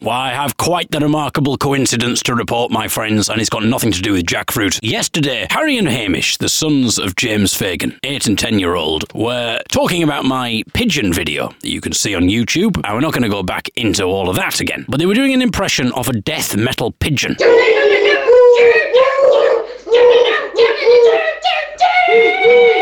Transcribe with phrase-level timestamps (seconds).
[0.00, 3.92] Well, I have quite the remarkable coincidence to report, my friends, and it's got nothing
[3.92, 4.78] to do with jackfruit.
[4.82, 9.60] Yesterday, Harry and Hamish, the sons of James Fagan, 8 and 10 year old, were
[9.68, 12.80] talking about my pigeon video that you can see on YouTube.
[12.84, 14.84] And we're not going to go back into all of that again.
[14.88, 17.36] But they were doing an impression of a death metal pigeon.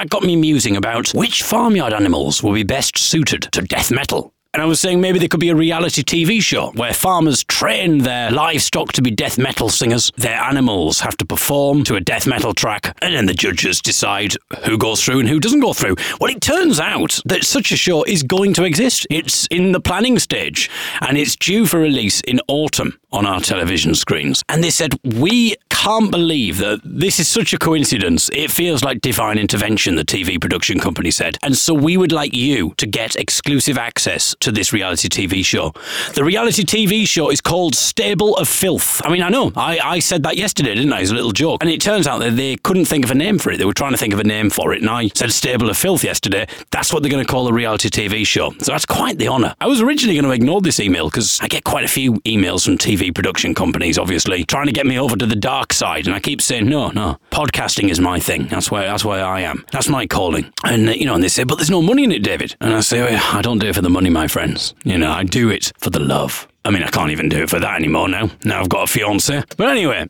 [0.00, 4.32] That got me musing about which farmyard animals will be best suited to death metal.
[4.54, 7.98] And I was saying maybe there could be a reality TV show where farmers train
[7.98, 10.10] their livestock to be death metal singers.
[10.16, 14.36] Their animals have to perform to a death metal track, and then the judges decide
[14.64, 15.96] who goes through and who doesn't go through.
[16.18, 19.06] Well, it turns out that such a show is going to exist.
[19.10, 20.70] It's in the planning stage,
[21.02, 24.42] and it's due for release in autumn on our television screens.
[24.48, 28.28] And they said, We can't believe that this is such a coincidence.
[28.34, 31.38] It feels like divine intervention, the TV production company said.
[31.42, 35.72] And so we would like you to get exclusive access to this reality TV show.
[36.14, 39.00] The reality TV show is called Stable of Filth.
[39.06, 41.62] I mean, I know, I, I said that yesterday, didn't I, as a little joke.
[41.62, 43.56] And it turns out that they couldn't think of a name for it.
[43.56, 44.82] They were trying to think of a name for it.
[44.82, 46.46] And I said Stable of Filth yesterday.
[46.70, 48.50] That's what they're going to call a reality TV show.
[48.58, 49.54] So that's quite the honour.
[49.62, 52.66] I was originally going to ignore this email because I get quite a few emails
[52.66, 56.06] from TV production companies, obviously, trying to get me over to the dark side.
[56.06, 58.48] And I keep saying, no, no, podcasting is my thing.
[58.48, 59.64] That's where, that's where I am.
[59.72, 60.52] That's my calling.
[60.64, 62.56] And, uh, you know, and they say, but there's no money in it, David.
[62.60, 64.74] And I say, well, I don't do it for the money, my friends.
[64.84, 66.46] You know, I do it for the love.
[66.64, 68.30] I mean, I can't even do it for that anymore now.
[68.44, 69.42] Now I've got a fiance.
[69.56, 70.08] But anyway,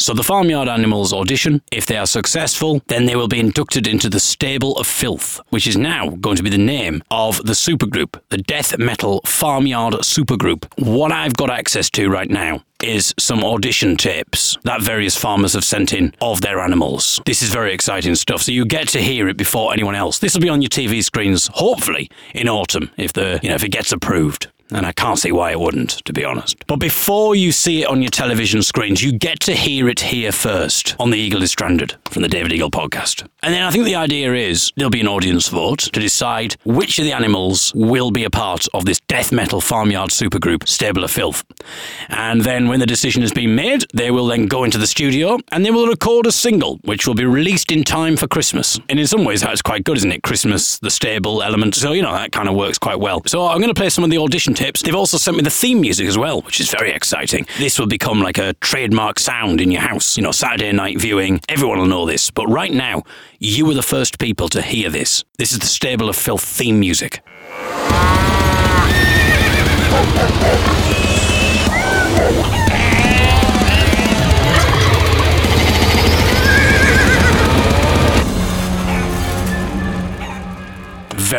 [0.00, 1.60] so the farmyard animals audition.
[1.70, 5.66] If they are successful, then they will be inducted into the Stable of Filth, which
[5.66, 10.64] is now going to be the name of the supergroup, the death metal farmyard supergroup.
[10.78, 15.64] What I've got access to right now is some audition tapes that various farmers have
[15.64, 17.20] sent in of their animals.
[17.26, 18.40] This is very exciting stuff.
[18.40, 20.18] So you get to hear it before anyone else.
[20.18, 23.64] This will be on your TV screens, hopefully in autumn, if the you know if
[23.64, 24.48] it gets approved.
[24.72, 26.64] And I can't see why it wouldn't, to be honest.
[26.66, 30.32] But before you see it on your television screens, you get to hear it here
[30.32, 33.26] first on The Eagle is Stranded from the David Eagle podcast.
[33.42, 36.98] And then I think the idea is there'll be an audience vote to decide which
[36.98, 41.10] of the animals will be a part of this death metal farmyard supergroup, Stable of
[41.10, 41.44] Filth.
[42.08, 45.38] And then when the decision has been made, they will then go into the studio
[45.50, 48.78] and they will record a single, which will be released in time for Christmas.
[48.88, 50.22] And in some ways, that's quite good, isn't it?
[50.22, 51.74] Christmas, the stable element.
[51.74, 53.22] So, you know, that kind of works quite well.
[53.26, 54.82] So I'm going to play some of the audition tips.
[54.82, 57.46] They've also sent me the theme music as well, which is very exciting.
[57.58, 60.18] This will become like a trademark sound in your house.
[60.18, 62.30] You know, Saturday night viewing, everyone will know this.
[62.30, 63.04] But right now,
[63.38, 65.24] you were the first people to hear this.
[65.38, 67.22] This is the Stable of Filth theme music.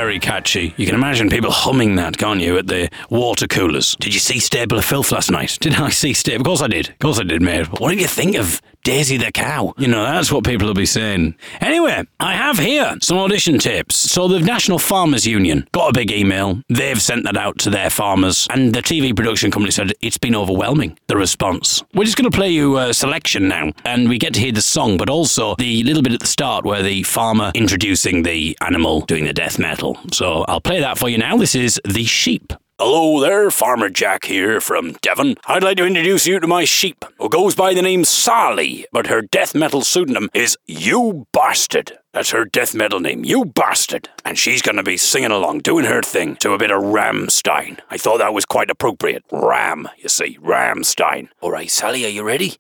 [0.02, 0.74] Very catchy.
[0.78, 3.96] You can imagine people humming that, can't you, at the water coolers.
[4.00, 5.60] Did you see Stable of Filth last night?
[5.62, 6.42] Did I see Stable?
[6.42, 6.90] Of course I did.
[6.90, 7.68] Of course I did, mate.
[7.80, 9.76] What did you think of Daisy the cow?
[9.78, 11.36] You know, that's what people will be saying.
[11.60, 13.96] Anyway, I have here some audition tips.
[13.96, 16.64] So the National Farmers Union got a big email.
[16.68, 20.36] They've sent that out to their farmers, and the TV production company said it's been
[20.36, 21.84] overwhelming, the response.
[21.94, 24.64] We're just going to play you a selection now, and we get to hear the
[24.64, 29.02] song, but also the little bit at the start where the farmer introducing the animal
[29.02, 29.91] doing the death metal.
[30.12, 31.38] So I'll play that for you now.
[31.38, 32.54] This is The Sheep.
[32.80, 35.36] Hello there, Farmer Jack here from Devon.
[35.46, 39.06] I'd like to introduce you to my sheep, who goes by the name Sally, but
[39.06, 42.00] her death metal pseudonym is You Bastard.
[42.12, 44.10] That's her death metal name, You Bastard.
[44.26, 47.78] And she's gonna be singing along, doing her thing to a bit of Rammstein.
[47.92, 49.26] I thought that was quite appropriate.
[49.32, 51.30] Ram, you see, Rammstein.
[51.44, 52.56] Alright, Sally, are you ready?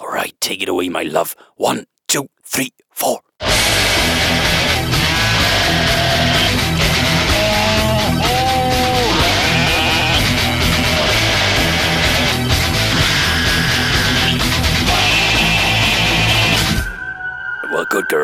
[0.00, 1.34] Alright, take it away, my love.
[1.56, 3.18] One, two, three, four.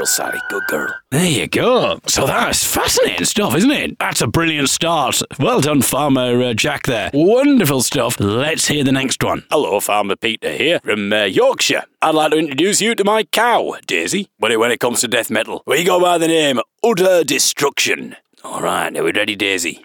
[0.01, 0.41] Girl, Sally.
[0.49, 0.95] Good girl.
[1.11, 2.01] There you go.
[2.07, 3.99] So that's fascinating stuff, isn't it?
[3.99, 5.21] That's a brilliant start.
[5.39, 7.11] Well done, Farmer uh, Jack there.
[7.13, 8.19] Wonderful stuff.
[8.19, 9.45] Let's hear the next one.
[9.51, 11.85] Hello, Farmer Peter here from uh, Yorkshire.
[12.01, 14.31] I'd like to introduce you to my cow, Daisy.
[14.39, 18.17] But when it comes to death metal, we go by the name Utter Destruction.
[18.43, 19.85] All right, are we ready, Daisy?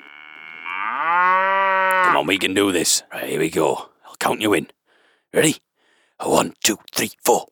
[2.05, 3.03] Come on, we can do this.
[3.11, 3.89] Right, here we go.
[4.05, 4.67] I'll count you in.
[5.33, 5.57] Ready?
[6.23, 7.47] One, two, three, four.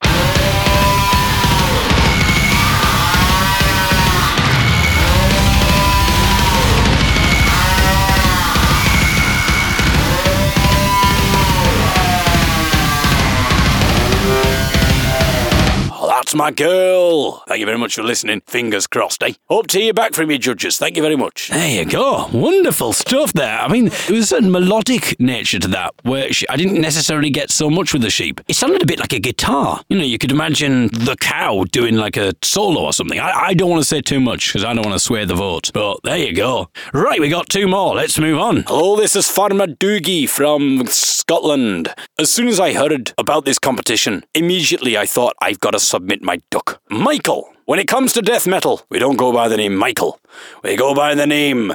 [16.33, 17.43] That's my girl.
[17.47, 18.41] Thank you very much for listening.
[18.47, 19.33] Fingers crossed, eh?
[19.49, 20.77] Hope to hear back from you, judges.
[20.77, 21.49] Thank you very much.
[21.49, 22.27] There you go.
[22.33, 23.59] Wonderful stuff there.
[23.59, 27.51] I mean, there was a melodic nature to that where she, I didn't necessarily get
[27.51, 28.41] so much with the sheep.
[28.47, 29.83] It sounded a bit like a guitar.
[29.89, 33.19] You know, you could imagine the cow doing like a solo or something.
[33.19, 35.35] I, I don't want to say too much because I don't want to sway the
[35.35, 35.69] vote.
[35.71, 36.69] But there you go.
[36.93, 37.93] Right, we got two more.
[37.93, 38.63] Let's move on.
[38.65, 41.93] Hello, this is Farmer Doogie from Scotland.
[42.17, 46.22] As soon as I heard about this competition, immediately I thought I've got to submit
[46.23, 46.81] my duck.
[46.89, 47.53] Michael.
[47.65, 50.19] When it comes to death metal, we don't go by the name Michael.
[50.63, 51.73] We go by the name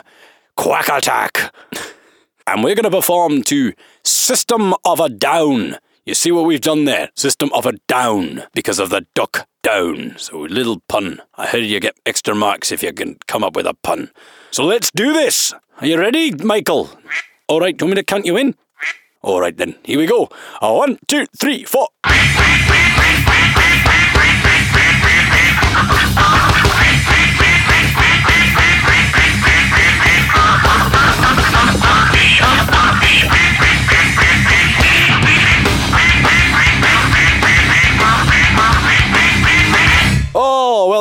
[0.57, 1.55] Quack Attack.
[2.47, 3.73] and we're going to perform to
[4.05, 5.77] System of a Down.
[6.05, 7.11] You see what we've done there?
[7.15, 10.15] System of a Down because of the duck down.
[10.17, 11.21] So, little pun.
[11.37, 14.11] I heard you get extra marks if you can come up with a pun.
[14.51, 15.53] So, let's do this.
[15.81, 16.91] Are you ready, Michael?
[17.49, 18.55] All right, do you want me to count you in?
[19.23, 19.75] All right, then.
[19.85, 20.29] Here we go.
[20.61, 21.89] One, two, three, four.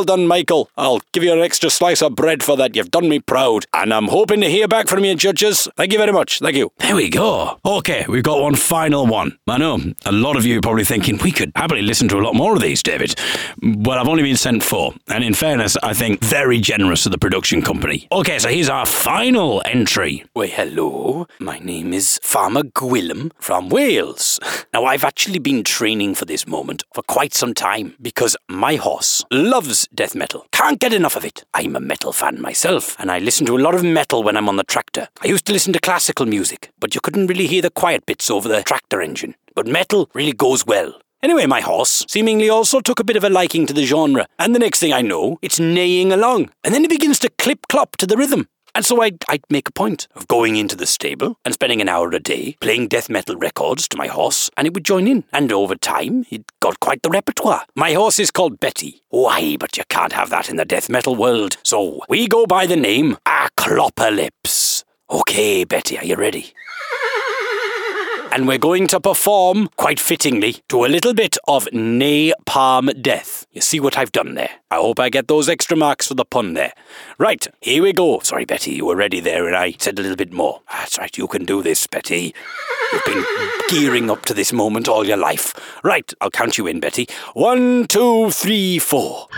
[0.07, 0.69] Done, Michael.
[0.77, 2.77] I'll give you an extra slice of bread for that.
[2.77, 3.65] You've done me proud.
[3.73, 5.67] And I'm hoping to hear back from you, judges.
[5.75, 6.39] Thank you very much.
[6.39, 6.71] Thank you.
[6.77, 7.59] There we go.
[7.65, 9.37] Okay, we've got one final one.
[9.49, 12.23] I know a lot of you are probably thinking we could happily listen to a
[12.23, 13.19] lot more of these, David.
[13.61, 14.93] Well, I've only been sent four.
[15.09, 18.07] And in fairness, I think very generous of the production company.
[18.09, 20.23] Okay, so here's our final entry.
[20.33, 21.27] Well, hello.
[21.41, 24.39] My name is Farmer Gwilym from Wales.
[24.73, 29.25] Now, I've actually been training for this moment for quite some time because my horse
[29.31, 30.45] loves death metal.
[30.53, 31.43] Can't get enough of it.
[31.53, 34.47] I'm a metal fan myself, and I listen to a lot of metal when I'm
[34.47, 35.09] on the tractor.
[35.21, 38.29] I used to listen to classical music, but you couldn't really hear the quiet bits
[38.29, 39.35] over the tractor engine.
[39.55, 41.01] But metal really goes well.
[41.23, 44.53] Anyway, my horse seemingly also took a bit of a liking to the genre, and
[44.53, 47.97] the next thing I know, it's neighing along, and then it begins to clip clop
[47.97, 48.47] to the rhythm.
[48.77, 51.89] And so I'd, I'd make a point of going into the stable and spending an
[51.89, 55.23] hour a day playing death metal records to my horse, and it would join in.
[55.33, 57.65] And over time, it got quite the repertoire.
[57.73, 59.01] My horse is called Betty.
[59.09, 61.57] Why, but you can't have that in the death metal world.
[61.63, 64.83] So we go by the name Aclopalypse.
[65.09, 66.53] Okay, Betty, are you ready?
[68.37, 73.47] And we're going to perform, quite fittingly, to a little bit of Napalm Death.
[73.51, 74.51] You see what I've done there?
[74.69, 76.71] I hope I get those extra marks for the pun there.
[77.17, 78.19] Right, here we go.
[78.19, 80.61] Sorry, Betty, you were ready there and I said a little bit more.
[80.71, 82.35] That's right, you can do this, Betty.
[82.93, 83.25] You've been
[83.69, 85.55] gearing up to this moment all your life.
[85.83, 87.07] Right, I'll count you in, Betty.
[87.33, 89.29] One, two, three, four.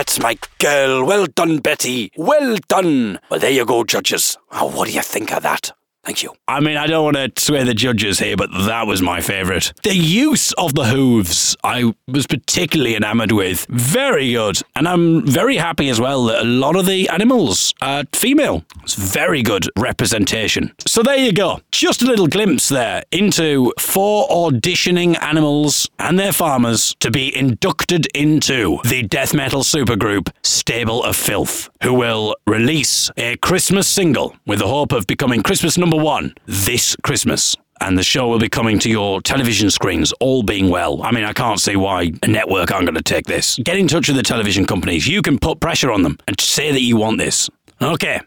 [0.00, 1.04] That's my girl.
[1.04, 2.10] Well done, Betty.
[2.16, 3.20] Well done.
[3.30, 4.38] Well, there you go, judges.
[4.50, 5.72] Oh, what do you think of that?
[6.10, 6.34] Thank you.
[6.48, 9.72] I mean, I don't want to sway the judges here, but that was my favourite.
[9.84, 13.64] The use of the hooves, I was particularly enamoured with.
[13.70, 14.60] Very good.
[14.74, 18.64] And I'm very happy as well that a lot of the animals are female.
[18.82, 20.74] It's very good representation.
[20.84, 21.60] So there you go.
[21.70, 28.06] Just a little glimpse there into four auditioning animals and their farmers to be inducted
[28.16, 34.58] into the death metal supergroup Stable of Filth, who will release a Christmas single with
[34.58, 37.56] the hope of becoming Christmas number one this Christmas.
[37.82, 41.02] And the show will be coming to your television screens, all being well.
[41.02, 43.58] I mean, I can't see why a network aren't going to take this.
[43.64, 45.08] Get in touch with the television companies.
[45.08, 47.48] You can put pressure on them and say that you want this.
[47.80, 48.20] Okay.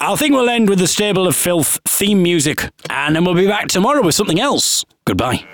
[0.00, 3.46] I think we'll end with the Stable of Filth theme music, and then we'll be
[3.46, 4.84] back tomorrow with something else.
[5.04, 5.44] Goodbye.